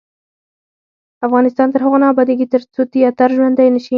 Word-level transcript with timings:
افغانستان 1.27 1.67
تر 1.73 1.81
هغو 1.85 1.97
نه 2.01 2.07
ابادیږي، 2.13 2.45
ترڅو 2.53 2.81
تیاتر 2.93 3.29
ژوندی 3.35 3.67
نشي. 3.73 3.89